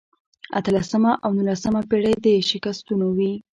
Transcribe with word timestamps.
اتلسمه 0.59 1.11
او 1.23 1.29
نولسمه 1.37 1.81
پېړۍ 1.89 2.13
د 2.25 2.27
شکستونو 2.49 3.05
وې. 3.17 3.33